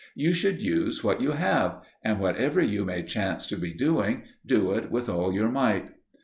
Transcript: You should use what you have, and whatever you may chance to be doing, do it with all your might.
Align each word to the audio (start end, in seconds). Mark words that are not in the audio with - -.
You 0.15 0.33
should 0.33 0.59
use 0.63 1.03
what 1.03 1.21
you 1.21 1.33
have, 1.33 1.79
and 2.03 2.19
whatever 2.19 2.59
you 2.59 2.83
may 2.85 3.03
chance 3.03 3.45
to 3.45 3.55
be 3.55 3.71
doing, 3.71 4.23
do 4.43 4.71
it 4.71 4.89
with 4.89 5.07
all 5.09 5.31
your 5.31 5.49
might. 5.51 5.91